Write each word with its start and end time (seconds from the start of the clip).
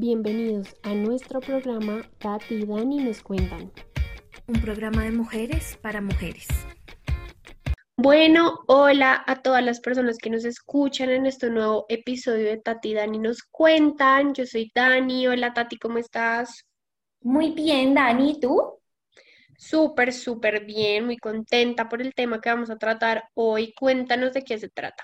Bienvenidos 0.00 0.76
a 0.84 0.94
nuestro 0.94 1.40
programa 1.40 2.08
Tati 2.18 2.54
y 2.54 2.64
Dani 2.64 3.02
nos 3.02 3.20
cuentan. 3.20 3.72
Un 4.46 4.60
programa 4.60 5.02
de 5.02 5.10
mujeres 5.10 5.76
para 5.82 6.00
mujeres. 6.00 6.46
Bueno, 7.96 8.60
hola 8.68 9.24
a 9.26 9.42
todas 9.42 9.64
las 9.64 9.80
personas 9.80 10.18
que 10.18 10.30
nos 10.30 10.44
escuchan 10.44 11.10
en 11.10 11.26
este 11.26 11.50
nuevo 11.50 11.84
episodio 11.88 12.44
de 12.44 12.58
Tati 12.58 12.90
y 12.90 12.94
Dani 12.94 13.18
nos 13.18 13.42
cuentan. 13.42 14.34
Yo 14.34 14.46
soy 14.46 14.70
Dani. 14.72 15.26
Hola 15.26 15.52
Tati, 15.52 15.76
¿cómo 15.78 15.98
estás? 15.98 16.64
Muy 17.20 17.50
bien, 17.50 17.94
Dani, 17.94 18.30
¿y 18.30 18.40
tú? 18.40 18.78
Súper, 19.56 20.12
súper 20.12 20.64
bien, 20.64 21.06
muy 21.06 21.16
contenta 21.16 21.88
por 21.88 22.02
el 22.02 22.14
tema 22.14 22.40
que 22.40 22.50
vamos 22.50 22.70
a 22.70 22.78
tratar 22.78 23.24
hoy. 23.34 23.74
Cuéntanos 23.74 24.32
de 24.32 24.44
qué 24.44 24.58
se 24.58 24.68
trata. 24.68 25.02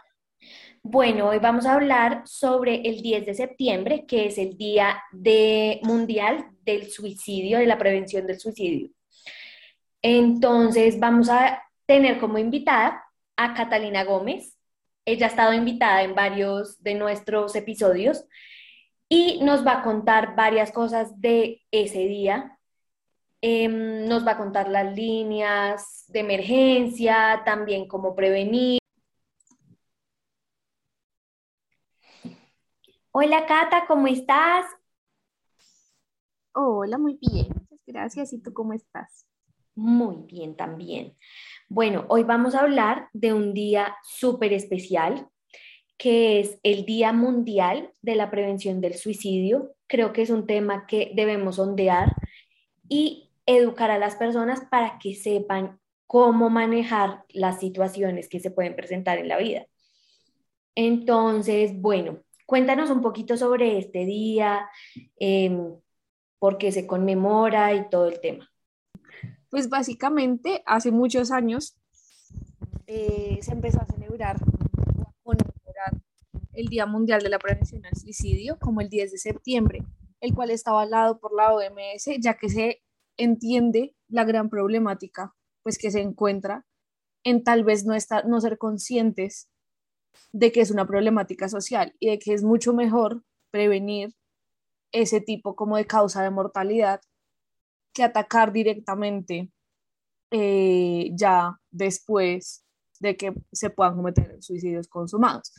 Bueno, 0.86 1.28
hoy 1.30 1.38
vamos 1.38 1.64
a 1.64 1.72
hablar 1.72 2.24
sobre 2.26 2.82
el 2.86 3.00
10 3.00 3.24
de 3.24 3.34
septiembre, 3.34 4.04
que 4.06 4.26
es 4.26 4.36
el 4.36 4.58
Día 4.58 5.02
Mundial 5.82 6.50
del 6.60 6.90
Suicidio, 6.90 7.58
de 7.58 7.64
la 7.64 7.78
prevención 7.78 8.26
del 8.26 8.38
suicidio. 8.38 8.90
Entonces, 10.02 11.00
vamos 11.00 11.30
a 11.30 11.62
tener 11.86 12.20
como 12.20 12.36
invitada 12.36 13.02
a 13.34 13.54
Catalina 13.54 14.04
Gómez. 14.04 14.58
Ella 15.06 15.26
ha 15.26 15.30
estado 15.30 15.54
invitada 15.54 16.02
en 16.02 16.14
varios 16.14 16.82
de 16.82 16.94
nuestros 16.94 17.56
episodios 17.56 18.26
y 19.08 19.40
nos 19.42 19.66
va 19.66 19.78
a 19.78 19.82
contar 19.82 20.36
varias 20.36 20.70
cosas 20.70 21.18
de 21.18 21.62
ese 21.70 22.00
día. 22.00 22.58
Em, 23.40 24.06
nos 24.06 24.26
va 24.26 24.32
a 24.32 24.38
contar 24.38 24.68
las 24.68 24.94
líneas 24.94 26.04
de 26.08 26.20
emergencia, 26.20 27.40
también 27.46 27.88
cómo 27.88 28.14
prevenir. 28.14 28.83
Hola 33.16 33.46
Cata, 33.46 33.84
¿cómo 33.86 34.08
estás? 34.08 34.66
Hola, 36.52 36.98
muy 36.98 37.16
bien, 37.20 37.46
muchas 37.46 37.78
gracias. 37.86 38.32
¿Y 38.32 38.42
tú 38.42 38.52
cómo 38.52 38.72
estás? 38.72 39.24
Muy 39.76 40.16
bien 40.26 40.56
también. 40.56 41.16
Bueno, 41.68 42.06
hoy 42.08 42.24
vamos 42.24 42.56
a 42.56 42.62
hablar 42.62 43.10
de 43.12 43.32
un 43.32 43.54
día 43.54 43.94
súper 44.02 44.52
especial, 44.52 45.28
que 45.96 46.40
es 46.40 46.58
el 46.64 46.86
Día 46.86 47.12
Mundial 47.12 47.92
de 48.02 48.16
la 48.16 48.32
Prevención 48.32 48.80
del 48.80 48.94
Suicidio. 48.94 49.76
Creo 49.86 50.12
que 50.12 50.22
es 50.22 50.30
un 50.30 50.48
tema 50.48 50.88
que 50.88 51.12
debemos 51.14 51.60
ondear 51.60 52.16
y 52.88 53.30
educar 53.46 53.92
a 53.92 53.98
las 54.00 54.16
personas 54.16 54.62
para 54.68 54.98
que 54.98 55.14
sepan 55.14 55.78
cómo 56.08 56.50
manejar 56.50 57.22
las 57.28 57.60
situaciones 57.60 58.28
que 58.28 58.40
se 58.40 58.50
pueden 58.50 58.74
presentar 58.74 59.18
en 59.18 59.28
la 59.28 59.38
vida. 59.38 59.66
Entonces, 60.74 61.80
bueno, 61.80 62.23
Cuéntanos 62.46 62.90
un 62.90 63.00
poquito 63.00 63.36
sobre 63.36 63.78
este 63.78 64.04
día, 64.04 64.68
em, 65.16 65.74
por 66.38 66.58
qué 66.58 66.72
se 66.72 66.86
conmemora 66.86 67.74
y 67.74 67.88
todo 67.88 68.08
el 68.08 68.20
tema. 68.20 68.50
Pues 69.50 69.68
básicamente 69.68 70.62
hace 70.66 70.90
muchos 70.90 71.30
años 71.30 71.76
eh, 72.86 73.38
se 73.40 73.52
empezó 73.52 73.80
a 73.80 73.86
celebrar 73.86 74.36
el 76.54 76.68
Día 76.68 76.86
Mundial 76.86 77.22
de 77.22 77.28
la 77.28 77.38
Prevención 77.38 77.82
del 77.82 77.96
Suicidio 77.96 78.58
como 78.60 78.80
el 78.80 78.88
10 78.88 79.12
de 79.12 79.18
septiembre, 79.18 79.82
el 80.20 80.34
cual 80.34 80.50
está 80.50 80.70
avalado 80.70 81.18
por 81.18 81.34
la 81.34 81.52
OMS, 81.52 82.18
ya 82.20 82.34
que 82.34 82.48
se 82.48 82.82
entiende 83.16 83.94
la 84.08 84.24
gran 84.24 84.48
problemática 84.48 85.34
pues 85.62 85.78
que 85.78 85.90
se 85.90 86.00
encuentra 86.00 86.66
en 87.24 87.42
tal 87.42 87.64
vez 87.64 87.84
no, 87.84 87.94
estar, 87.94 88.26
no 88.26 88.40
ser 88.40 88.58
conscientes 88.58 89.48
de 90.32 90.52
que 90.52 90.60
es 90.60 90.70
una 90.70 90.86
problemática 90.86 91.48
social 91.48 91.94
y 91.98 92.10
de 92.10 92.18
que 92.18 92.34
es 92.34 92.42
mucho 92.42 92.72
mejor 92.72 93.22
prevenir 93.50 94.14
ese 94.92 95.20
tipo 95.20 95.56
como 95.56 95.76
de 95.76 95.86
causa 95.86 96.22
de 96.22 96.30
mortalidad 96.30 97.00
que 97.92 98.02
atacar 98.02 98.52
directamente 98.52 99.50
eh, 100.30 101.10
ya 101.14 101.60
después 101.70 102.64
de 103.00 103.16
que 103.16 103.34
se 103.52 103.70
puedan 103.70 103.96
cometer 103.96 104.42
suicidios 104.42 104.88
consumados. 104.88 105.52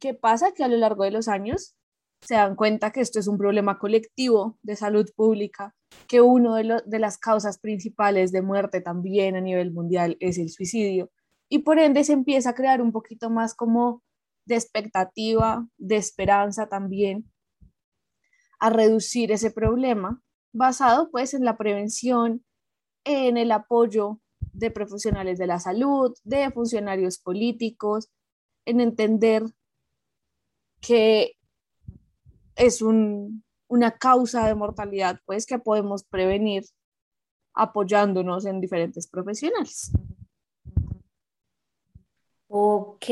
¿Qué 0.00 0.14
pasa? 0.14 0.52
Que 0.52 0.64
a 0.64 0.68
lo 0.68 0.76
largo 0.76 1.04
de 1.04 1.10
los 1.10 1.28
años 1.28 1.74
se 2.20 2.34
dan 2.34 2.56
cuenta 2.56 2.90
que 2.90 3.00
esto 3.00 3.18
es 3.20 3.26
un 3.26 3.38
problema 3.38 3.78
colectivo 3.78 4.58
de 4.62 4.76
salud 4.76 5.08
pública, 5.14 5.74
que 6.08 6.20
uno 6.20 6.56
de, 6.56 6.82
de 6.84 6.98
las 6.98 7.18
causas 7.18 7.58
principales 7.58 8.32
de 8.32 8.42
muerte 8.42 8.80
también 8.80 9.36
a 9.36 9.40
nivel 9.40 9.72
mundial 9.72 10.16
es 10.20 10.38
el 10.38 10.50
suicidio, 10.50 11.10
y 11.48 11.60
por 11.60 11.78
ende 11.78 12.04
se 12.04 12.12
empieza 12.12 12.50
a 12.50 12.54
crear 12.54 12.82
un 12.82 12.92
poquito 12.92 13.30
más 13.30 13.54
como 13.54 14.02
de 14.44 14.56
expectativa, 14.56 15.66
de 15.76 15.96
esperanza 15.96 16.68
también, 16.68 17.30
a 18.60 18.70
reducir 18.70 19.30
ese 19.32 19.50
problema, 19.50 20.22
basado 20.52 21.10
pues 21.10 21.34
en 21.34 21.44
la 21.44 21.56
prevención, 21.56 22.44
en 23.04 23.36
el 23.36 23.52
apoyo 23.52 24.20
de 24.52 24.70
profesionales 24.70 25.38
de 25.38 25.46
la 25.46 25.60
salud, 25.60 26.14
de 26.24 26.50
funcionarios 26.50 27.18
políticos, 27.18 28.10
en 28.64 28.80
entender 28.80 29.44
que 30.80 31.34
es 32.56 32.82
una 32.82 33.98
causa 33.98 34.46
de 34.46 34.54
mortalidad 34.54 35.20
pues 35.26 35.46
que 35.46 35.58
podemos 35.58 36.04
prevenir 36.04 36.64
apoyándonos 37.54 38.46
en 38.46 38.60
diferentes 38.60 39.08
profesionales. 39.08 39.92
Ok, 42.48 43.04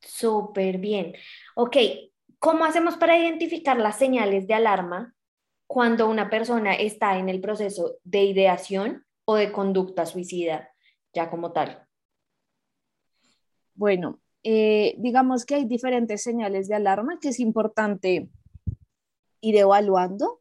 súper 0.00 0.78
bien. 0.78 1.14
Ok, 1.54 1.76
¿cómo 2.38 2.64
hacemos 2.64 2.96
para 2.96 3.18
identificar 3.18 3.78
las 3.78 3.98
señales 3.98 4.46
de 4.46 4.54
alarma 4.54 5.14
cuando 5.66 6.08
una 6.08 6.30
persona 6.30 6.74
está 6.74 7.18
en 7.18 7.28
el 7.28 7.40
proceso 7.40 7.96
de 8.04 8.24
ideación 8.24 9.04
o 9.24 9.36
de 9.36 9.50
conducta 9.50 10.04
suicida, 10.04 10.70
ya 11.12 11.30
como 11.30 11.52
tal? 11.52 11.86
Bueno, 13.74 14.20
eh, 14.42 14.94
digamos 14.98 15.44
que 15.44 15.56
hay 15.56 15.64
diferentes 15.64 16.22
señales 16.22 16.68
de 16.68 16.76
alarma 16.76 17.18
que 17.20 17.28
es 17.28 17.40
importante 17.40 18.28
ir 19.40 19.56
evaluando. 19.56 20.40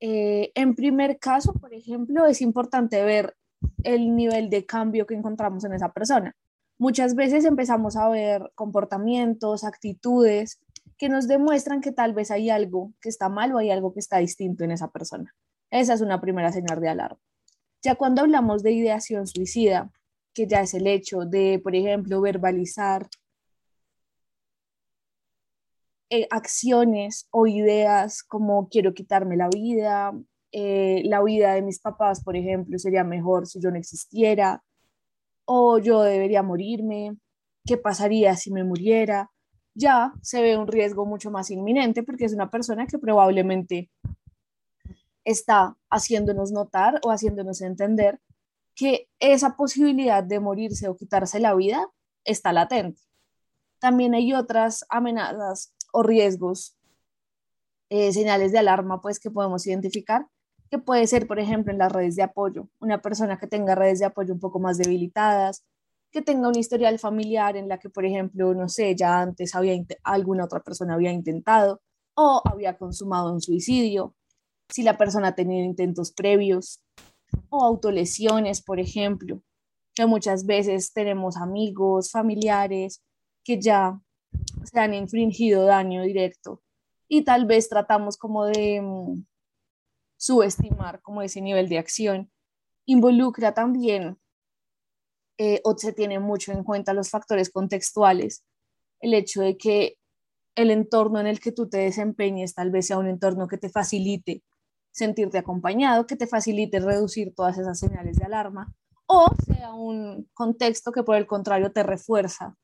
Eh, 0.00 0.50
en 0.54 0.74
primer 0.74 1.18
caso, 1.18 1.52
por 1.52 1.74
ejemplo, 1.74 2.24
es 2.26 2.40
importante 2.40 3.04
ver 3.04 3.36
el 3.84 4.14
nivel 4.14 4.50
de 4.50 4.66
cambio 4.66 5.06
que 5.06 5.14
encontramos 5.14 5.64
en 5.64 5.74
esa 5.74 5.92
persona. 5.92 6.34
Muchas 6.78 7.14
veces 7.14 7.44
empezamos 7.44 7.96
a 7.96 8.08
ver 8.08 8.52
comportamientos, 8.54 9.64
actitudes 9.64 10.58
que 10.96 11.08
nos 11.08 11.28
demuestran 11.28 11.80
que 11.80 11.92
tal 11.92 12.14
vez 12.14 12.30
hay 12.30 12.50
algo 12.50 12.92
que 13.00 13.08
está 13.08 13.28
mal 13.28 13.52
o 13.52 13.58
hay 13.58 13.70
algo 13.70 13.92
que 13.92 14.00
está 14.00 14.18
distinto 14.18 14.64
en 14.64 14.70
esa 14.70 14.88
persona. 14.88 15.34
Esa 15.70 15.94
es 15.94 16.00
una 16.00 16.20
primera 16.20 16.52
señal 16.52 16.80
de 16.80 16.88
alarma. 16.88 17.20
Ya 17.82 17.94
cuando 17.94 18.22
hablamos 18.22 18.62
de 18.62 18.72
ideación 18.72 19.26
suicida, 19.26 19.90
que 20.34 20.46
ya 20.46 20.60
es 20.60 20.74
el 20.74 20.86
hecho 20.86 21.20
de, 21.20 21.60
por 21.62 21.74
ejemplo, 21.74 22.20
verbalizar 22.20 23.08
eh, 26.10 26.26
acciones 26.30 27.28
o 27.30 27.46
ideas 27.46 28.22
como 28.22 28.68
quiero 28.68 28.94
quitarme 28.94 29.36
la 29.36 29.48
vida, 29.48 30.12
eh, 30.52 31.02
la 31.04 31.22
vida 31.22 31.54
de 31.54 31.62
mis 31.62 31.80
papás, 31.80 32.22
por 32.22 32.36
ejemplo, 32.36 32.78
sería 32.78 33.04
mejor 33.04 33.46
si 33.46 33.60
yo 33.60 33.70
no 33.70 33.76
existiera, 33.76 34.62
o 35.44 35.78
yo 35.78 36.02
debería 36.02 36.42
morirme, 36.42 37.16
qué 37.64 37.76
pasaría 37.76 38.36
si 38.36 38.52
me 38.52 38.64
muriera, 38.64 39.30
ya 39.74 40.12
se 40.22 40.42
ve 40.42 40.56
un 40.56 40.66
riesgo 40.66 41.06
mucho 41.06 41.30
más 41.30 41.50
inminente 41.50 42.02
porque 42.02 42.24
es 42.24 42.32
una 42.32 42.50
persona 42.50 42.86
que 42.86 42.98
probablemente 42.98 43.90
está 45.24 45.76
haciéndonos 45.90 46.50
notar 46.52 47.00
o 47.04 47.10
haciéndonos 47.10 47.60
entender 47.60 48.20
que 48.74 49.08
esa 49.18 49.56
posibilidad 49.56 50.24
de 50.24 50.40
morirse 50.40 50.88
o 50.88 50.96
quitarse 50.96 51.38
la 51.38 51.54
vida 51.54 51.86
está 52.24 52.52
latente. 52.52 53.00
También 53.78 54.14
hay 54.14 54.32
otras 54.32 54.84
amenazas 54.88 55.74
o 55.92 56.02
riesgos, 56.02 56.76
eh, 57.88 58.12
señales 58.12 58.52
de 58.52 58.58
alarma, 58.58 59.00
pues 59.00 59.18
que 59.18 59.30
podemos 59.30 59.66
identificar 59.66 60.26
que 60.70 60.78
puede 60.78 61.06
ser, 61.06 61.26
por 61.26 61.40
ejemplo, 61.40 61.72
en 61.72 61.78
las 61.78 61.92
redes 61.92 62.16
de 62.16 62.22
apoyo, 62.22 62.68
una 62.78 63.02
persona 63.02 63.38
que 63.38 63.46
tenga 63.46 63.74
redes 63.74 63.98
de 63.98 64.06
apoyo 64.06 64.32
un 64.32 64.40
poco 64.40 64.60
más 64.60 64.78
debilitadas, 64.78 65.64
que 66.12 66.22
tenga 66.22 66.48
un 66.48 66.56
historial 66.56 66.98
familiar 66.98 67.56
en 67.56 67.68
la 67.68 67.78
que, 67.78 67.90
por 67.90 68.04
ejemplo, 68.04 68.54
no 68.54 68.68
sé, 68.68 68.94
ya 68.94 69.20
antes 69.20 69.54
había 69.54 69.74
alguna 70.04 70.44
otra 70.44 70.60
persona 70.60 70.94
había 70.94 71.12
intentado 71.12 71.80
o 72.14 72.42
había 72.44 72.76
consumado 72.78 73.32
un 73.32 73.40
suicidio, 73.40 74.14
si 74.68 74.82
la 74.82 74.96
persona 74.96 75.28
ha 75.28 75.34
tenido 75.34 75.64
intentos 75.64 76.12
previos 76.12 76.80
o 77.48 77.64
autolesiones, 77.64 78.62
por 78.62 78.78
ejemplo, 78.78 79.42
que 79.94 80.06
muchas 80.06 80.46
veces 80.46 80.92
tenemos 80.92 81.36
amigos, 81.36 82.10
familiares 82.12 83.02
que 83.44 83.60
ya 83.60 84.00
se 84.64 84.78
han 84.78 84.94
infringido 84.94 85.64
daño 85.64 86.02
directo 86.02 86.62
y 87.08 87.22
tal 87.22 87.46
vez 87.46 87.68
tratamos 87.68 88.16
como 88.16 88.44
de 88.44 88.80
mm, 88.80 89.24
subestimar 90.20 91.00
como 91.00 91.22
ese 91.22 91.40
nivel 91.40 91.68
de 91.70 91.78
acción. 91.78 92.30
Involucra 92.84 93.54
también 93.54 94.18
eh, 95.38 95.62
o 95.64 95.76
se 95.78 95.94
tiene 95.94 96.18
mucho 96.18 96.52
en 96.52 96.62
cuenta 96.62 96.92
los 96.92 97.08
factores 97.08 97.50
contextuales, 97.50 98.44
el 99.00 99.14
hecho 99.14 99.40
de 99.40 99.56
que 99.56 99.96
el 100.54 100.70
entorno 100.70 101.20
en 101.20 101.26
el 101.26 101.40
que 101.40 101.52
tú 101.52 101.70
te 101.70 101.78
desempeñes 101.78 102.54
tal 102.54 102.70
vez 102.70 102.88
sea 102.88 102.98
un 102.98 103.08
entorno 103.08 103.48
que 103.48 103.56
te 103.56 103.70
facilite 103.70 104.42
sentirte 104.92 105.38
acompañado, 105.38 106.06
que 106.06 106.16
te 106.16 106.26
facilite 106.26 106.80
reducir 106.80 107.34
todas 107.34 107.56
esas 107.56 107.78
señales 107.78 108.16
de 108.18 108.26
alarma, 108.26 108.74
o 109.06 109.28
sea 109.46 109.72
un 109.72 110.28
contexto 110.34 110.92
que 110.92 111.02
por 111.02 111.16
el 111.16 111.26
contrario 111.26 111.72
te 111.72 111.82
refuerza 111.82 112.56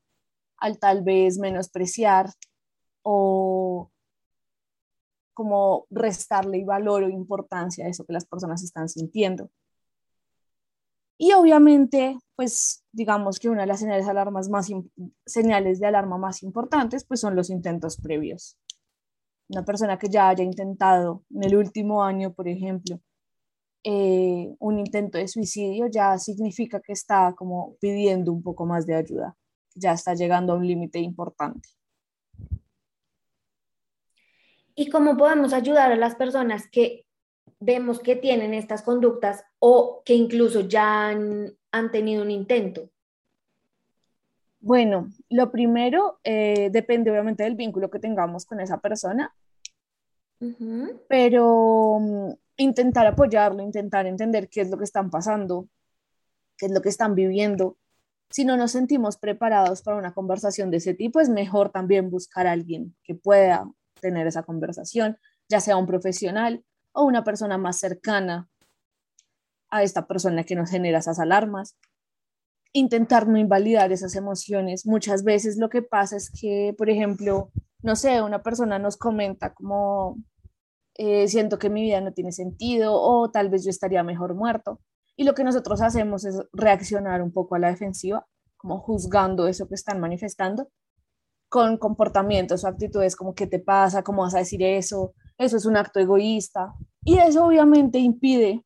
al 0.57 0.77
tal 0.77 1.03
vez 1.03 1.39
menospreciar 1.39 2.29
o 3.01 3.89
como 5.37 5.85
restarle 5.91 6.65
valor 6.65 7.03
o 7.03 7.09
importancia 7.09 7.85
a 7.85 7.89
eso 7.89 8.05
que 8.05 8.13
las 8.13 8.25
personas 8.25 8.63
están 8.63 8.89
sintiendo. 8.89 9.51
Y 11.19 11.31
obviamente, 11.33 12.17
pues 12.35 12.83
digamos 12.91 13.37
que 13.37 13.47
una 13.47 13.61
de 13.61 13.67
las 13.67 13.79
señales 13.81 14.05
de, 14.05 14.11
alarmas 14.11 14.49
más 14.49 14.67
señales 15.27 15.79
de 15.79 15.85
alarma 15.85 16.17
más 16.17 16.41
importantes 16.41 17.05
pues 17.05 17.19
son 17.19 17.35
los 17.35 17.51
intentos 17.51 17.97
previos. 17.97 18.57
Una 19.49 19.63
persona 19.63 19.99
que 19.99 20.09
ya 20.09 20.29
haya 20.29 20.43
intentado 20.43 21.23
en 21.29 21.43
el 21.43 21.55
último 21.55 22.03
año, 22.03 22.33
por 22.33 22.47
ejemplo, 22.47 22.99
eh, 23.83 24.55
un 24.59 24.79
intento 24.79 25.19
de 25.19 25.27
suicidio, 25.27 25.85
ya 25.87 26.17
significa 26.17 26.81
que 26.81 26.93
está 26.93 27.35
como 27.37 27.75
pidiendo 27.79 28.33
un 28.33 28.41
poco 28.41 28.65
más 28.65 28.87
de 28.87 28.95
ayuda, 28.95 29.37
ya 29.75 29.91
está 29.93 30.15
llegando 30.15 30.53
a 30.53 30.55
un 30.57 30.65
límite 30.67 30.97
importante. 30.99 31.76
¿Y 34.79 34.91
cómo 34.91 35.17
podemos 35.17 35.53
ayudar 35.53 35.91
a 35.91 35.95
las 35.95 36.13
personas 36.13 36.69
que 36.71 37.07
vemos 37.59 37.99
que 37.99 38.15
tienen 38.15 38.53
estas 38.53 38.83
conductas 38.83 39.43
o 39.57 40.03
que 40.05 40.13
incluso 40.13 40.61
ya 40.61 41.09
han, 41.09 41.91
tenido 41.91 42.21
un 42.21 42.29
intento? 42.29 42.87
Bueno, 44.59 45.09
lo 45.29 45.51
primero 45.51 46.19
eh, 46.23 46.69
depende 46.71 47.09
obviamente 47.09 47.43
del 47.43 47.55
vínculo 47.55 47.89
que 47.89 47.97
tengamos 47.97 48.45
con 48.45 48.59
esa 48.59 48.79
persona, 48.79 49.33
pero 51.09 51.97
mm, 51.99 52.31
intentar 52.57 53.07
apoyarlo, 53.07 53.63
intentar 53.63 54.05
entender 54.05 54.47
qué 54.47 54.61
es 54.61 54.69
lo 54.69 54.77
que 54.77 54.83
están 54.83 55.09
pasando, 55.09 55.67
qué 56.55 56.67
es 56.67 56.71
lo 56.71 56.83
que 56.83 56.89
están 56.89 57.15
viviendo. 57.15 57.77
Si 58.29 58.45
no 58.45 58.57
nos 58.57 58.73
sentimos 58.73 59.17
preparados 59.17 59.81
para 59.81 59.97
una 59.97 60.13
conversación 60.13 60.69
de 60.69 60.77
ese 60.77 60.93
tipo, 60.93 61.19
es 61.19 61.29
mejor 61.29 61.71
también 61.71 62.11
buscar 62.11 62.45
a 62.45 62.51
alguien 62.51 62.95
que 63.03 63.15
pueda 63.15 63.67
tener 63.99 64.27
esa 64.27 64.43
conversación, 64.43 65.17
ya 65.49 65.59
sea 65.59 65.77
un 65.77 65.85
profesional 65.85 66.63
o 66.93 67.03
una 67.03 67.23
persona 67.23 67.57
más 67.57 67.77
cercana 67.77 68.49
a 69.69 69.83
esta 69.83 70.07
persona 70.07 70.43
que 70.43 70.55
nos 70.55 70.69
genera 70.69 70.99
esas 70.99 71.19
alarmas. 71.19 71.77
Intentar 72.73 73.27
no 73.27 73.37
invalidar 73.37 73.91
esas 73.91 74.15
emociones. 74.15 74.85
Muchas 74.85 75.23
veces 75.23 75.57
lo 75.57 75.69
que 75.69 75.81
pasa 75.81 76.15
es 76.15 76.29
que, 76.29 76.73
por 76.77 76.89
ejemplo, 76.89 77.51
no 77.81 77.95
sé, 77.95 78.21
una 78.21 78.43
persona 78.43 78.79
nos 78.79 78.97
comenta 78.97 79.53
como, 79.53 80.17
eh, 80.95 81.27
siento 81.27 81.59
que 81.59 81.69
mi 81.69 81.83
vida 81.83 82.01
no 82.01 82.13
tiene 82.13 82.31
sentido 82.31 82.93
o 82.99 83.29
tal 83.29 83.49
vez 83.49 83.63
yo 83.63 83.69
estaría 83.69 84.03
mejor 84.03 84.35
muerto. 84.35 84.81
Y 85.15 85.23
lo 85.23 85.33
que 85.33 85.43
nosotros 85.43 85.81
hacemos 85.81 86.25
es 86.25 86.39
reaccionar 86.53 87.21
un 87.21 87.31
poco 87.31 87.55
a 87.55 87.59
la 87.59 87.69
defensiva, 87.69 88.27
como 88.55 88.79
juzgando 88.79 89.47
eso 89.47 89.67
que 89.67 89.75
están 89.75 89.99
manifestando 89.99 90.69
con 91.49 91.77
comportamientos 91.77 92.63
o 92.63 92.67
actitudes 92.67 93.15
como 93.15 93.33
¿qué 93.33 93.47
te 93.47 93.59
pasa? 93.59 94.03
¿Cómo 94.03 94.23
vas 94.23 94.35
a 94.35 94.39
decir 94.39 94.61
eso? 94.63 95.13
Eso 95.37 95.57
es 95.57 95.65
un 95.65 95.77
acto 95.77 95.99
egoísta. 95.99 96.73
Y 97.03 97.17
eso 97.19 97.45
obviamente 97.45 97.99
impide 97.99 98.65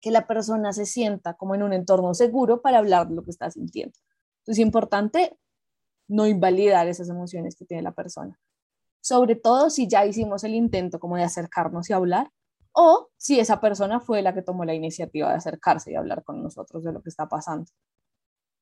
que 0.00 0.10
la 0.10 0.26
persona 0.26 0.72
se 0.72 0.86
sienta 0.86 1.34
como 1.34 1.54
en 1.54 1.62
un 1.62 1.72
entorno 1.72 2.14
seguro 2.14 2.62
para 2.62 2.78
hablar 2.78 3.08
de 3.08 3.14
lo 3.14 3.22
que 3.22 3.30
está 3.30 3.50
sintiendo. 3.50 3.98
Entonces 4.40 4.60
es 4.60 4.66
importante 4.66 5.38
no 6.08 6.26
invalidar 6.26 6.86
esas 6.86 7.08
emociones 7.08 7.56
que 7.56 7.64
tiene 7.64 7.82
la 7.82 7.92
persona. 7.92 8.38
Sobre 9.00 9.36
todo 9.36 9.70
si 9.70 9.88
ya 9.88 10.06
hicimos 10.06 10.44
el 10.44 10.54
intento 10.54 10.98
como 10.98 11.16
de 11.16 11.24
acercarnos 11.24 11.90
y 11.90 11.92
hablar, 11.92 12.30
o 12.72 13.08
si 13.16 13.40
esa 13.40 13.60
persona 13.60 14.00
fue 14.00 14.22
la 14.22 14.34
que 14.34 14.42
tomó 14.42 14.64
la 14.64 14.74
iniciativa 14.74 15.30
de 15.30 15.36
acercarse 15.36 15.92
y 15.92 15.94
hablar 15.94 16.22
con 16.24 16.42
nosotros 16.42 16.84
de 16.84 16.92
lo 16.92 17.02
que 17.02 17.08
está 17.08 17.28
pasando. 17.28 17.70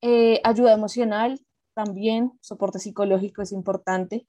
Eh, 0.01 0.39
ayuda 0.43 0.73
emocional, 0.73 1.39
también, 1.75 2.31
soporte 2.41 2.79
psicológico 2.79 3.43
es 3.43 3.51
importante, 3.51 4.27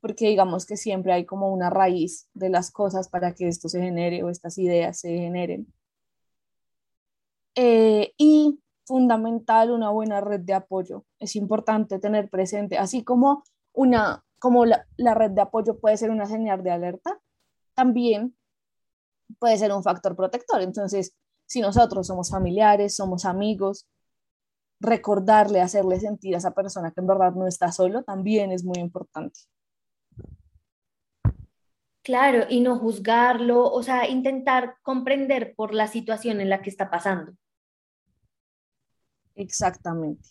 porque 0.00 0.28
digamos 0.28 0.66
que 0.66 0.76
siempre 0.76 1.12
hay 1.12 1.24
como 1.24 1.50
una 1.52 1.70
raíz 1.70 2.28
de 2.34 2.50
las 2.50 2.70
cosas 2.70 3.08
para 3.08 3.34
que 3.34 3.48
esto 3.48 3.68
se 3.68 3.80
genere 3.80 4.22
o 4.22 4.28
estas 4.28 4.58
ideas 4.58 5.00
se 5.00 5.08
generen. 5.16 5.72
Eh, 7.54 8.12
y 8.18 8.60
fundamental 8.84 9.70
una 9.70 9.90
buena 9.90 10.20
red 10.20 10.40
de 10.40 10.54
apoyo. 10.54 11.04
Es 11.18 11.36
importante 11.36 11.98
tener 11.98 12.28
presente, 12.28 12.78
así 12.78 13.02
como 13.02 13.44
una 13.72 14.24
como 14.38 14.64
la, 14.64 14.86
la 14.96 15.14
red 15.14 15.32
de 15.32 15.40
apoyo 15.40 15.78
puede 15.80 15.96
ser 15.96 16.10
una 16.10 16.26
señal 16.26 16.62
de 16.62 16.70
alerta, 16.70 17.18
también 17.74 18.36
puede 19.38 19.56
ser 19.56 19.72
un 19.72 19.82
factor 19.82 20.16
protector. 20.16 20.62
Entonces, 20.62 21.14
si 21.46 21.60
nosotros 21.60 22.06
somos 22.06 22.30
familiares, 22.30 22.94
somos 22.94 23.24
amigos, 23.24 23.86
recordarle, 24.80 25.60
hacerle 25.60 25.98
sentir 26.00 26.34
a 26.34 26.38
esa 26.38 26.52
persona 26.52 26.90
que 26.92 27.00
en 27.00 27.06
verdad 27.06 27.32
no 27.32 27.46
está 27.46 27.72
solo, 27.72 28.02
también 28.02 28.52
es 28.52 28.64
muy 28.64 28.78
importante. 28.78 29.40
Claro, 32.02 32.46
y 32.48 32.60
no 32.60 32.78
juzgarlo, 32.78 33.70
o 33.70 33.82
sea, 33.82 34.08
intentar 34.08 34.76
comprender 34.82 35.54
por 35.54 35.74
la 35.74 35.88
situación 35.88 36.40
en 36.40 36.48
la 36.48 36.62
que 36.62 36.70
está 36.70 36.88
pasando. 36.88 37.32
Exactamente. 39.34 40.26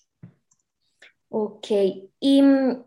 Ok, 1.30 1.68
y 2.20 2.42
mm, 2.42 2.84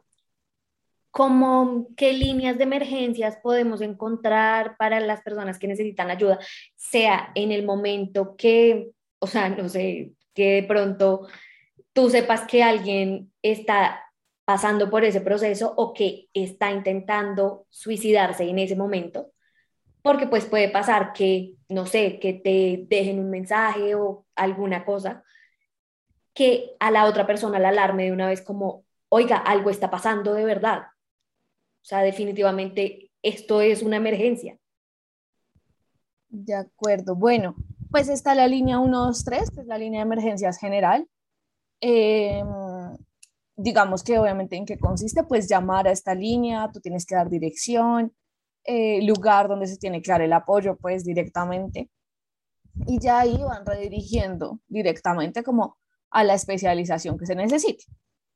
¿cómo 1.11 1.89
qué 1.97 2.13
líneas 2.13 2.59
de 2.59 2.65
emergencias 2.65 3.39
podemos 3.43 3.81
encontrar 3.81 4.77
para 4.77 4.99
las 4.99 5.23
personas 5.23 5.59
que 5.59 5.69
necesitan 5.69 6.11
ayuda, 6.11 6.39
sea 6.75 7.31
en 7.35 7.53
el 7.53 7.65
momento 7.65 8.35
que, 8.37 8.91
o 9.19 9.27
sea, 9.27 9.51
no 9.51 9.69
sé, 9.69 10.15
que 10.35 10.63
de 10.63 10.63
pronto 10.65 11.29
tú 11.93 12.11
sepas 12.11 12.43
que 12.47 12.63
alguien 12.63 13.33
está 13.43 14.05
pasando 14.45 14.91
por 14.91 15.05
ese 15.05 15.21
proceso 15.21 15.73
o 15.77 15.93
que 15.93 16.29
está 16.35 16.71
intentando 16.71 17.67
suicidarse 17.71 18.49
en 18.49 18.59
ese 18.59 18.77
momento, 18.77 19.33
porque 20.03 20.27
pues 20.27 20.45
puede 20.47 20.69
pasar 20.69 21.13
que, 21.13 21.55
no 21.69 21.87
sé, 21.87 22.19
que 22.19 22.33
te 22.33 22.85
dejen 22.89 23.21
un 23.21 23.31
mensaje 23.31 23.95
o 23.95 24.27
alguna 24.35 24.85
cosa 24.85 25.23
que 26.35 26.77
a 26.81 26.91
la 26.91 27.07
otra 27.07 27.27
persona 27.27 27.59
la 27.59 27.69
alarme 27.69 28.05
de 28.05 28.13
una 28.13 28.27
vez 28.27 28.43
como, 28.43 28.85
oiga, 29.09 29.37
algo 29.37 29.71
está 29.71 29.91
pasando 29.91 30.35
de 30.35 30.45
verdad. 30.45 30.85
O 31.83 31.85
sea, 31.85 32.01
definitivamente 32.01 33.11
esto 33.23 33.61
es 33.61 33.83
una 33.83 33.97
emergencia. 33.97 34.59
De 36.29 36.55
acuerdo. 36.55 37.15
Bueno, 37.15 37.57
pues 37.91 38.09
está 38.09 38.35
la 38.35 38.47
línea 38.47 38.79
123, 38.79 39.51
que 39.51 39.61
es 39.61 39.67
la 39.67 39.79
línea 39.79 40.01
de 40.01 40.07
emergencias 40.07 40.59
general. 40.59 41.09
Em, 41.81 42.47
digamos 43.57 44.03
que 44.03 44.19
obviamente 44.19 44.57
en 44.57 44.67
qué 44.67 44.79
consiste, 44.79 45.25
pues 45.25 45.49
llamar 45.49 45.89
a 45.89 45.93
esta 45.93 46.15
línea, 46.15 46.71
tú 46.73 46.81
tienes 46.81 47.07
que 47.07 47.15
dar 47.15 47.29
dirección, 47.29 48.13
eh, 48.65 49.03
lugar 49.03 49.49
donde 49.49 49.67
se 49.67 49.79
tiene 49.79 50.03
que 50.03 50.11
dar 50.11 50.23
el 50.23 50.33
apoyo, 50.33 50.77
pues 50.77 51.05
directamente. 51.05 51.91
Y 52.87 52.99
ya 52.99 53.21
ahí 53.21 53.37
van 53.39 53.67
redirigiendo 53.67 54.61
directamente 54.69 55.43
como 55.43 55.79
a 56.11 56.25
la 56.25 56.35
especialización 56.35 57.19
que 57.19 57.27
se 57.27 57.35
necesite. 57.35 57.85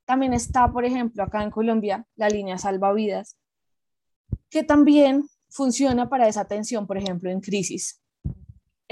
También 0.04 0.34
está, 0.34 0.70
por 0.70 0.84
ejemplo, 0.84 1.22
acá 1.22 1.42
en 1.42 1.50
Colombia, 1.50 2.06
la 2.16 2.28
línea 2.28 2.58
salvavidas, 2.58 3.36
que 4.50 4.62
también 4.62 5.24
funciona 5.48 6.08
para 6.08 6.28
esa 6.28 6.42
atención, 6.42 6.86
por 6.86 6.98
ejemplo, 6.98 7.30
en 7.30 7.40
crisis. 7.40 8.02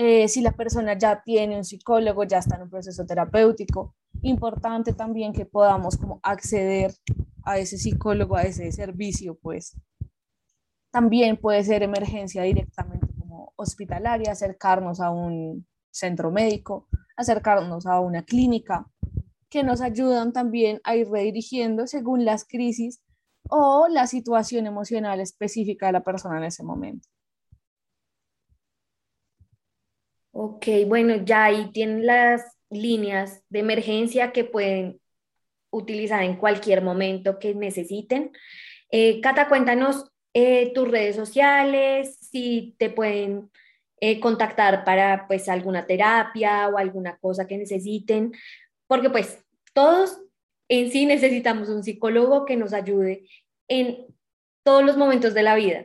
Eh, 0.04 0.26
si 0.26 0.40
la 0.40 0.50
persona 0.50 0.98
ya 0.98 1.22
tiene 1.22 1.56
un 1.56 1.62
psicólogo, 1.62 2.24
ya 2.24 2.38
está 2.38 2.56
en 2.56 2.62
un 2.62 2.70
proceso 2.70 3.06
terapéutico, 3.06 3.94
importante 4.22 4.92
también 4.92 5.32
que 5.32 5.46
podamos 5.46 5.96
como 5.96 6.18
acceder 6.24 6.92
a 7.44 7.58
ese 7.58 7.78
psicólogo, 7.78 8.34
a 8.34 8.42
ese 8.42 8.72
servicio, 8.72 9.38
pues. 9.40 9.80
También 10.90 11.36
puede 11.36 11.62
ser 11.62 11.84
emergencia 11.84 12.42
directamente 12.42 13.06
como 13.16 13.52
hospitalaria, 13.54 14.32
acercarnos 14.32 14.98
a 15.00 15.10
un 15.10 15.68
centro 15.92 16.32
médico, 16.32 16.88
acercarnos 17.16 17.86
a 17.86 18.00
una 18.00 18.24
clínica, 18.24 18.90
que 19.48 19.62
nos 19.62 19.80
ayudan 19.80 20.32
también 20.32 20.80
a 20.82 20.96
ir 20.96 21.10
redirigiendo 21.10 21.86
según 21.86 22.24
las 22.24 22.44
crisis 22.44 23.04
o 23.48 23.86
la 23.88 24.08
situación 24.08 24.66
emocional 24.66 25.20
específica 25.20 25.86
de 25.86 25.92
la 25.92 26.02
persona 26.02 26.38
en 26.38 26.44
ese 26.44 26.64
momento. 26.64 27.08
Ok, 30.32 30.66
bueno, 30.86 31.16
ya 31.24 31.44
ahí 31.44 31.70
tienen 31.72 32.06
las 32.06 32.58
líneas 32.70 33.44
de 33.50 33.58
emergencia 33.60 34.32
que 34.32 34.44
pueden 34.44 34.98
utilizar 35.70 36.22
en 36.22 36.36
cualquier 36.36 36.82
momento 36.82 37.38
que 37.38 37.54
necesiten. 37.54 38.32
Eh, 38.90 39.20
Cata, 39.20 39.48
cuéntanos 39.48 40.10
eh, 40.32 40.72
tus 40.72 40.88
redes 40.88 41.16
sociales, 41.16 42.18
si 42.18 42.74
te 42.78 42.88
pueden 42.88 43.50
eh, 44.00 44.20
contactar 44.20 44.84
para 44.84 45.26
pues 45.28 45.48
alguna 45.50 45.86
terapia 45.86 46.68
o 46.68 46.78
alguna 46.78 47.18
cosa 47.18 47.46
que 47.46 47.58
necesiten, 47.58 48.32
porque 48.86 49.10
pues 49.10 49.38
todos 49.74 50.18
en 50.68 50.90
sí 50.90 51.04
necesitamos 51.04 51.68
un 51.68 51.84
psicólogo 51.84 52.46
que 52.46 52.56
nos 52.56 52.72
ayude 52.72 53.28
en 53.68 54.06
todos 54.62 54.82
los 54.82 54.96
momentos 54.96 55.34
de 55.34 55.42
la 55.42 55.54
vida. 55.56 55.84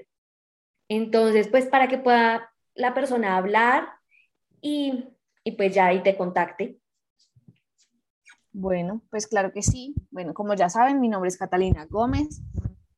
Entonces, 0.89 1.49
pues 1.49 1.65
para 1.65 1.89
que 1.89 1.97
pueda 1.97 2.53
la 2.75 2.93
persona 2.93 3.35
hablar 3.35 3.96
y, 4.61 5.05
y 5.43 5.51
pues 5.51 5.73
ya 5.73 5.87
ahí 5.87 6.03
te 6.03 6.15
contacte. 6.15 6.79
Bueno, 8.51 9.01
pues 9.11 9.27
claro 9.27 9.51
que 9.51 9.61
sí. 9.61 9.93
Bueno, 10.09 10.33
como 10.33 10.55
ya 10.55 10.69
saben, 10.69 10.99
mi 10.99 11.09
nombre 11.09 11.27
es 11.27 11.37
Catalina 11.37 11.85
Gómez. 11.89 12.41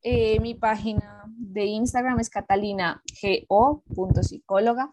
Eh, 0.02 0.40
mi 0.40 0.56
página 0.56 1.26
de 1.38 1.66
Instagram 1.66 2.20
es 2.20 2.30
catalinago.psicóloga. 2.30 4.92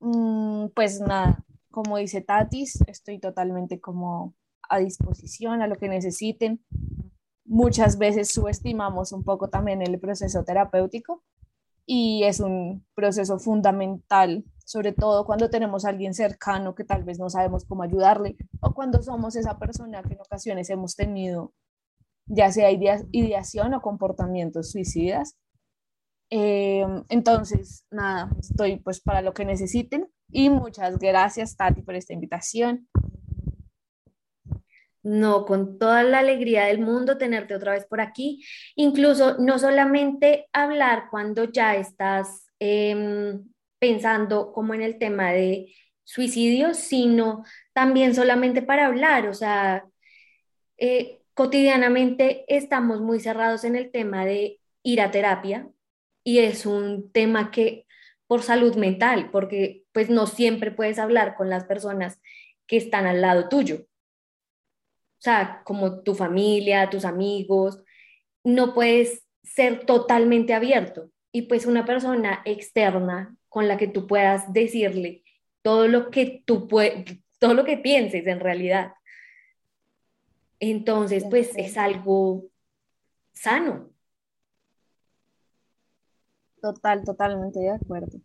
Mm, 0.00 0.68
pues 0.74 1.00
nada, 1.00 1.44
como 1.70 1.98
dice 1.98 2.22
Tatis, 2.22 2.80
estoy 2.86 3.18
totalmente 3.18 3.80
como 3.80 4.34
a 4.68 4.78
disposición 4.78 5.60
a 5.60 5.66
lo 5.66 5.76
que 5.76 5.88
necesiten. 5.88 6.64
Muchas 7.44 7.98
veces 7.98 8.28
subestimamos 8.28 9.12
un 9.12 9.24
poco 9.24 9.48
también 9.48 9.82
el 9.82 10.00
proceso 10.00 10.44
terapéutico 10.44 11.22
y 11.84 12.24
es 12.24 12.40
un 12.40 12.86
proceso 12.94 13.38
fundamental, 13.38 14.44
sobre 14.64 14.92
todo 14.92 15.24
cuando 15.26 15.50
tenemos 15.50 15.84
a 15.84 15.90
alguien 15.90 16.14
cercano 16.14 16.74
que 16.74 16.84
tal 16.84 17.04
vez 17.04 17.18
no 17.18 17.30
sabemos 17.30 17.64
cómo 17.64 17.82
ayudarle 17.82 18.36
o 18.60 18.74
cuando 18.74 19.02
somos 19.02 19.36
esa 19.36 19.58
persona 19.58 20.02
que 20.02 20.14
en 20.14 20.20
ocasiones 20.20 20.70
hemos 20.70 20.96
tenido 20.96 21.52
ya 22.26 22.50
sea 22.50 22.70
ideación 22.70 23.74
o 23.74 23.82
comportamientos 23.82 24.70
suicidas. 24.70 25.36
Eh, 26.30 26.86
entonces, 27.10 27.84
nada, 27.90 28.34
estoy 28.40 28.76
pues 28.76 29.00
para 29.00 29.20
lo 29.20 29.34
que 29.34 29.44
necesiten 29.44 30.08
y 30.30 30.50
muchas 30.50 30.98
gracias 30.98 31.56
Tati 31.56 31.82
por 31.82 31.94
esta 31.94 32.14
invitación. 32.14 32.88
No, 35.02 35.44
con 35.44 35.78
toda 35.78 36.02
la 36.02 36.20
alegría 36.20 36.64
del 36.64 36.80
mundo 36.80 37.18
tenerte 37.18 37.54
otra 37.54 37.72
vez 37.72 37.84
por 37.84 38.00
aquí. 38.00 38.42
Incluso 38.74 39.36
no 39.38 39.58
solamente 39.58 40.48
hablar 40.50 41.08
cuando 41.10 41.44
ya 41.44 41.76
estás 41.76 42.46
em, 42.58 43.44
pensando 43.84 44.52
como 44.52 44.74
en 44.74 44.82
el 44.82 44.98
tema 44.98 45.32
de 45.32 45.74
suicidio, 46.04 46.74
sino 46.74 47.44
también 47.74 48.14
solamente 48.14 48.62
para 48.62 48.86
hablar. 48.86 49.28
O 49.28 49.34
sea, 49.34 49.84
eh, 50.78 51.20
cotidianamente 51.34 52.44
estamos 52.48 53.00
muy 53.00 53.20
cerrados 53.20 53.64
en 53.64 53.76
el 53.76 53.90
tema 53.90 54.24
de 54.24 54.60
ir 54.82 55.00
a 55.00 55.10
terapia 55.10 55.68
y 56.24 56.38
es 56.38 56.66
un 56.66 57.12
tema 57.12 57.50
que 57.50 57.86
por 58.26 58.42
salud 58.42 58.76
mental, 58.76 59.30
porque 59.30 59.84
pues 59.92 60.08
no 60.08 60.26
siempre 60.26 60.70
puedes 60.70 60.98
hablar 60.98 61.34
con 61.36 61.50
las 61.50 61.64
personas 61.64 62.20
que 62.66 62.78
están 62.78 63.06
al 63.06 63.20
lado 63.20 63.48
tuyo 63.50 63.86
o 65.18 65.22
sea, 65.24 65.62
como 65.64 66.02
tu 66.02 66.14
familia, 66.14 66.90
tus 66.90 67.06
amigos, 67.06 67.82
no 68.44 68.74
puedes 68.74 69.24
ser 69.42 69.86
totalmente 69.86 70.52
abierto. 70.52 71.10
Y 71.32 71.42
pues 71.42 71.64
una 71.64 71.86
persona 71.86 72.42
externa 72.44 73.34
con 73.54 73.68
la 73.68 73.76
que 73.76 73.86
tú 73.86 74.08
puedas 74.08 74.52
decirle 74.52 75.22
todo 75.62 75.86
lo 75.86 76.10
que 76.10 76.42
tú 76.44 76.68
todo 77.38 77.54
lo 77.54 77.64
que 77.64 77.78
pienses 77.78 78.26
en 78.26 78.40
realidad. 78.40 78.94
Entonces, 80.58 81.24
pues 81.30 81.56
es 81.56 81.76
algo 81.76 82.46
sano. 83.32 83.90
Total, 86.60 87.04
totalmente 87.04 87.60
de 87.60 87.70
acuerdo. 87.70 88.18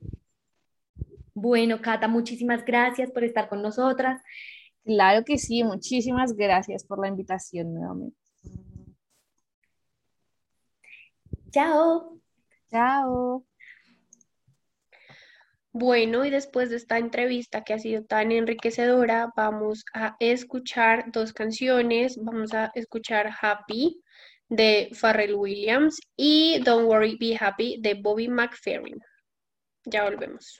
Bueno, 1.36 1.80
Cata, 1.80 2.08
muchísimas 2.08 2.66
gracias 2.66 3.12
por 3.12 3.24
estar 3.24 3.50
con 3.50 3.62
nosotras. 3.62 4.24
Claro 4.84 5.24
que 5.26 5.38
sí, 5.38 5.64
muchísimas 5.64 6.34
gracias 6.34 6.84
por 6.84 7.00
la 7.00 7.08
invitación 7.08 7.72
nuevamente. 7.76 8.18
Chao. 11.52 12.20
Chao. 12.72 13.49
Bueno, 15.72 16.26
y 16.26 16.32
después 16.32 16.72
de 16.72 16.78
esta 16.78 16.98
entrevista 16.98 17.64
que 17.64 17.74
ha 17.74 17.80
sido 17.80 18.04
tan 18.04 18.32
enriquecedora, 18.32 19.32
vamos 19.36 19.86
a 19.94 20.16
escuchar 20.20 21.12
dos 21.12 21.32
canciones. 21.32 22.18
Vamos 22.22 22.54
a 22.54 22.72
escuchar 22.74 23.30
Happy 23.40 24.02
de 24.48 24.90
Pharrell 25.00 25.36
Williams 25.36 26.00
y 26.18 26.60
Don't 26.64 26.88
Worry, 26.88 27.18
Be 27.20 27.38
Happy 27.40 27.78
de 27.82 27.94
Bobby 27.94 28.28
McFerrin. 28.28 29.00
Ya 29.86 30.06
volvemos. 30.06 30.60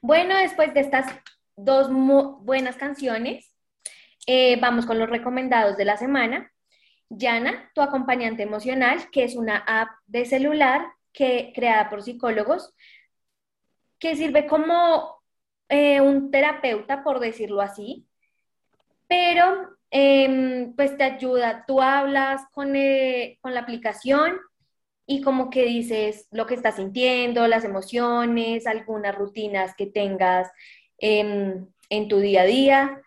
Bueno, 0.00 0.36
después 0.36 0.72
de 0.72 0.80
estas 0.80 1.06
dos 1.56 1.90
buenas 2.44 2.76
canciones, 2.76 3.52
eh, 4.28 4.60
vamos 4.60 4.86
con 4.86 4.98
los 5.00 5.10
recomendados 5.10 5.76
de 5.76 5.84
la 5.84 5.96
semana. 5.96 6.52
Yana, 7.08 7.70
tu 7.74 7.80
acompañante 7.80 8.44
emocional, 8.44 9.10
que 9.10 9.24
es 9.24 9.34
una 9.34 9.56
app 9.66 9.88
de 10.06 10.24
celular 10.24 10.86
que, 11.12 11.52
creada 11.52 11.90
por 11.90 12.02
psicólogos, 12.02 12.72
que 13.98 14.14
sirve 14.14 14.46
como 14.46 15.20
eh, 15.68 16.00
un 16.00 16.30
terapeuta, 16.30 17.02
por 17.02 17.18
decirlo 17.18 17.60
así, 17.60 18.06
pero 19.08 19.76
Em, 19.90 20.74
pues 20.74 20.96
te 20.96 21.04
ayuda, 21.04 21.64
tú 21.66 21.80
hablas 21.80 22.42
eh, 22.74 23.38
con, 23.40 23.54
la 23.54 23.60
aplicación 23.60 24.38
y 25.06 25.22
como 25.22 25.50
que 25.50 25.64
dices 25.64 26.28
lo 26.32 26.46
que 26.46 26.54
estás 26.54 26.76
sintiendo, 26.76 27.46
las 27.48 27.64
emociones, 27.64 28.66
algunas 28.66 29.14
rutinas 29.14 29.74
que 29.76 29.86
tengas 29.86 30.50
en 30.98 31.72
tu 32.08 32.18
día 32.18 32.42
a 32.42 32.44
día. 32.44 33.02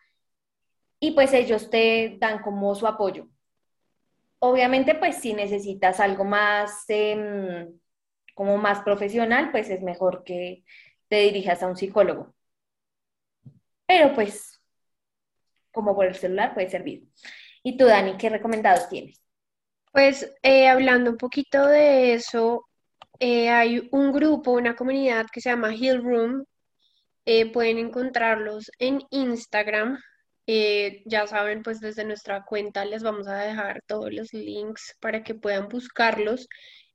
y 1.02 1.12
pues 1.12 1.34
ellos 1.34 1.70
te 1.70 2.18
dan 2.20 2.42
como 2.42 2.76
su 2.76 2.88
apoyo. 2.88 3.28
Obviamente, 4.40 4.96
pues 4.96 5.18
si 5.18 5.34
necesitas 5.34 6.00
algo 6.00 6.24
más, 6.26 6.86
em, 6.90 7.80
como 8.36 8.58
más 8.58 8.82
profesional, 8.82 9.52
pues 9.52 9.70
es 9.70 9.82
mejor 9.82 10.24
que 10.24 10.64
te 11.10 11.18
dirijas 11.22 11.64
a 11.64 11.68
un 11.68 11.78
psicólogo. 11.78 12.34
Pero 13.86 14.14
pues, 14.14 14.59
como 15.80 15.96
por 15.96 16.06
el 16.06 16.16
celular 16.16 16.54
puede 16.54 16.70
servir. 16.70 17.08
¿Y 17.64 17.78
tú, 17.78 17.86
Dani, 17.86 18.18
qué 18.18 18.28
recomendados 18.28 18.90
tienes? 18.90 19.22
Pues 19.94 20.30
eh, 20.44 20.68
hablando 20.68 21.12
un 21.12 21.18
poquito 21.18 21.66
de 21.66 22.14
eso, 22.14 22.66
eh, 23.20 23.50
hay 23.50 23.88
un 23.94 24.12
grupo, 24.12 24.52
una 24.52 24.76
comunidad 24.76 25.28
que 25.32 25.40
se 25.40 25.50
llama 25.50 25.74
Hill 25.74 26.04
Room. 26.04 26.44
Eh, 27.26 27.50
pueden 27.52 27.78
encontrarlos 27.78 28.70
en 28.80 29.02
Instagram. 29.12 30.00
ya 31.06 31.28
saben, 31.28 31.64
pues 31.64 31.80
desde 31.80 32.04
nuestra 32.04 32.44
cuenta 32.44 32.84
les 32.86 33.04
vamos 33.04 33.28
a 33.28 33.38
dejar 33.38 33.82
todos 33.88 34.12
los 34.12 34.34
links 34.34 34.96
para 35.00 35.24
que 35.24 35.36
puedan 35.36 35.70
buscarlos. 35.70 36.48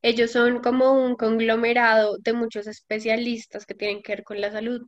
Ellos 0.03 0.33
son 0.33 0.61
como 0.61 0.93
un 0.93 1.17
conglomerado 1.17 2.19
de 2.19 2.33
muchos 2.35 2.67
especialistas 2.67 3.65
que 3.67 3.75
tienen 3.75 4.03
que 4.03 4.13
ver 4.17 4.25
con 4.25 4.41
la 4.41 4.53
salud 4.53 4.83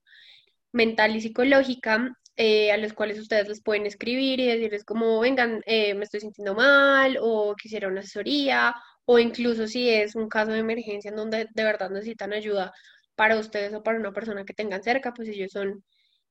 mental 0.72 1.16
y 1.16 1.20
psicológica, 1.22 2.12
eh, 2.37 2.71
a 2.73 2.76
los 2.76 2.93
cuales 2.93 3.19
ustedes 3.19 3.49
les 3.49 3.62
pueden 3.62 3.87
escribir 3.87 4.40
y 4.40 4.47
decirles 4.47 4.85
como, 4.85 5.21
vengan, 5.21 5.62
eh, 5.66 5.95
me 5.95 6.05
estoy 6.05 6.21
sintiendo 6.21 6.55
mal 6.55 7.19
o 7.21 7.55
quisiera 7.57 7.88
una 7.88 8.00
asesoría 8.00 8.75
o 9.07 9.19
incluso 9.19 9.66
si 9.66 9.88
es 9.88 10.14
un 10.16 10.28
caso 10.28 10.52
de 10.52 10.59
emergencia 10.61 11.11
en 11.11 11.16
donde 11.16 11.47
de 11.55 11.64
verdad 11.64 11.90
necesitan 11.90 12.33
ayuda 12.33 12.73
para 13.14 13.38
ustedes 13.38 13.73
o 13.75 13.83
para 13.83 13.99
una 13.99 14.12
persona 14.12 14.45
que 14.45 14.55
tengan 14.55 14.83
cerca, 14.83 15.12
pues 15.14 15.28
ellos 15.28 15.52
son, 15.52 15.85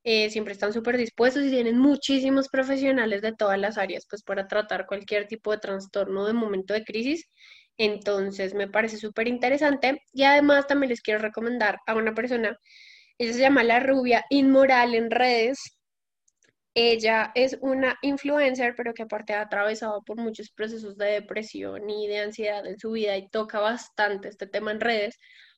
eh, 0.04 0.30
siempre 0.30 0.54
están 0.54 0.74
súper 0.74 0.98
dispuestos 0.98 1.44
y 1.44 1.50
tienen 1.50 1.80
muchísimos 1.80 2.50
profesionales 2.50 3.22
de 3.22 3.34
todas 3.34 3.60
las 3.60 3.78
áreas, 3.78 4.06
pues 4.10 4.24
para 4.24 4.48
tratar 4.48 4.86
cualquier 4.88 5.28
tipo 5.28 5.52
de 5.52 5.58
trastorno 5.60 6.26
de 6.28 6.34
momento 6.34 6.74
de 6.74 6.84
crisis. 6.84 7.30
Entonces 7.78 8.54
me 8.54 8.68
parece 8.70 8.98
súper 8.98 9.28
interesante 9.28 10.02
y 10.14 10.24
además 10.24 10.68
también 10.68 10.90
les 10.92 11.02
quiero 11.02 11.20
recomendar 11.22 11.78
a 11.88 11.96
una 11.96 12.14
persona, 12.14 12.58
ella 13.18 13.34
se 13.34 13.40
llama 13.40 13.64
La 13.64 13.80
Rubia 13.80 14.26
Inmoral 14.30 14.96
en 14.96 15.12
redes. 15.12 15.75
Ella 16.76 17.32
es 17.36 17.58
una 17.62 17.98
influencer, 18.02 18.76
pero 18.76 18.94
que 18.94 19.04
aparte 19.04 19.34
ha 19.34 19.42
atravesado 19.42 20.04
por 20.04 20.18
muchos 20.18 20.52
procesos 20.52 20.98
de 20.98 21.06
depresión 21.06 21.90
y 21.90 22.08
de 22.08 22.20
ansiedad 22.20 22.66
en 22.68 22.78
su 22.78 22.92
vida 22.92 23.18
y 23.18 23.30
toca 23.30 23.60
bastante 23.62 24.28
este 24.28 24.46
tema 24.46 24.72
en 24.72 24.82
redes. 24.82 25.18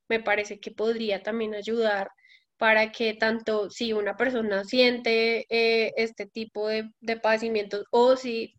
Me 0.09 0.19
parece 0.21 0.59
que 0.59 0.71
podría 0.71 1.23
también 1.23 1.55
ayudar 1.55 2.09
para 2.57 2.91
que 2.91 3.15
tanto 3.15 3.69
si 3.71 3.93
una 3.93 4.15
persona 4.17 4.63
siente 4.63 5.45
eh, 5.49 5.93
este 5.97 6.27
tipo 6.27 6.67
de, 6.67 6.91
padecimientos 7.21 7.85
o 7.91 8.15
si 8.15 8.53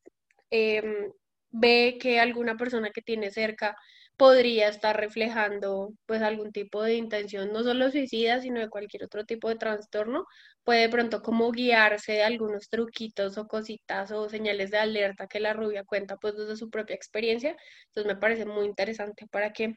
em, 0.50 1.12
ve 1.50 1.98
que 2.00 2.20
alguna 2.20 2.56
persona 2.56 2.90
que 2.90 3.02
tiene 3.02 3.30
cerca 3.30 3.76
podría 4.18 4.68
estar 4.68 4.96
reflejando 4.98 5.94
pues 6.06 6.22
algún 6.22 6.52
tipo 6.52 6.82
de 6.82 6.96
intención, 6.96 7.52
no 7.52 7.62
solo 7.64 7.90
suicida, 7.90 8.40
sino 8.42 8.60
de 8.60 8.68
cualquier 8.68 9.04
otro 9.04 9.25
tipo 9.25 9.48
de 9.48 9.56
trastorno, 9.56 10.26
puede 10.64 10.82
de 10.82 10.88
pronto 10.90 11.22
como 11.22 11.52
guiarse 11.52 12.12
de 12.14 12.25
algunos 12.25 12.68
truquitos 12.68 13.38
o 13.38 13.46
cositas 13.48 14.10
o 14.12 14.28
señales 14.28 14.70
de 14.72 14.78
alerta 14.78 15.28
que 15.28 15.40
la 15.40 15.54
rubia 15.54 15.84
cuenta 15.84 16.16
pues 16.18 16.37
desde 16.37 16.56
su 16.56 16.70
propia 16.70 16.96
experiencia. 16.96 17.56
Entonces 17.88 18.14
me 18.14 18.20
parece 18.20 18.44
muy 18.46 18.66
interesante 18.66 19.26
para 19.30 19.52
que 19.52 19.76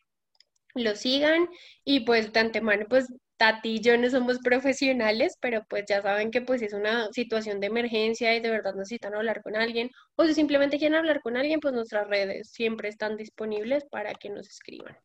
lo 0.75 0.95
sigan 0.95 1.48
y 1.86 2.01
pues 2.01 2.33
de 2.33 2.39
antemano 2.39 2.86
pues 2.89 3.07
Tati 3.41 3.69
y 3.69 3.79
yo 3.81 3.98
no 3.98 4.07
somos 4.07 4.38
profesionales, 4.38 5.36
pero 5.41 5.65
pues 5.67 5.86
ya 5.89 6.00
saben 6.03 6.29
que 6.29 6.41
pues 6.41 6.62
es 6.62 6.74
una 6.74 7.12
situación 7.12 7.60
de 7.60 7.65
emergencia 7.65 8.36
y 8.36 8.39
de 8.39 8.51
verdad 8.51 8.75
necesitan 8.75 9.15
hablar 9.15 9.41
con 9.41 9.55
alguien 9.55 9.89
o 10.15 10.25
si 10.25 10.36
simplemente 10.36 10.77
quieren 10.77 10.95
hablar 10.95 11.21
con 11.21 11.36
alguien, 11.36 11.60
pues 11.60 11.74
nuestras 11.74 12.07
redes 12.07 12.51
siempre 12.51 12.88
están 12.88 13.17
disponibles 13.17 13.83
para 13.86 14.13
que 14.13 14.29
nos 14.29 14.48
escriban. 14.48 14.95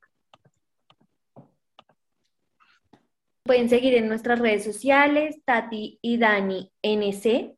Pueden 3.42 3.70
seguir 3.70 3.94
en 3.94 4.06
nuestras 4.06 4.38
redes 4.38 4.64
sociales, 4.64 5.36
Tati 5.46 5.98
y 6.02 6.18
Dani 6.18 6.70
NC, 6.82 7.56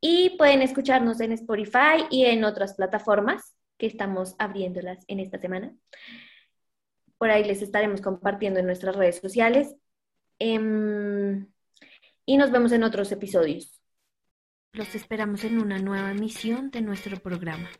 y 0.00 0.30
pueden 0.36 0.62
escucharnos 0.62 1.20
en 1.20 1.30
Spotify 1.30 2.06
y 2.10 2.24
en 2.24 2.42
otras 2.42 2.74
plataformas 2.74 3.54
que 3.78 3.86
estamos 3.86 4.34
abriéndolas 4.40 5.04
en 5.06 5.20
esta 5.20 5.38
semana. 5.38 5.76
Por 7.18 7.30
ahí 7.30 7.44
les 7.44 7.62
estaremos 7.62 8.00
compartiendo 8.00 8.60
en 8.60 8.66
nuestras 8.66 8.96
redes 8.96 9.16
sociales. 9.16 9.74
Em, 10.38 11.46
y 12.26 12.36
nos 12.36 12.50
vemos 12.50 12.72
en 12.72 12.84
otros 12.84 13.10
episodios. 13.12 13.80
Los 14.72 14.94
esperamos 14.94 15.44
en 15.44 15.58
una 15.58 15.78
nueva 15.78 16.10
emisión 16.10 16.70
de 16.70 16.82
nuestro 16.82 17.16
programa. 17.18 17.70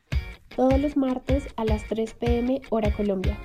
Todos 0.54 0.80
los 0.80 0.96
martes 0.96 1.46
a 1.56 1.64
las 1.64 1.86
3 1.86 2.14
pm 2.14 2.62
hora 2.70 2.90
Colombia. 2.92 3.38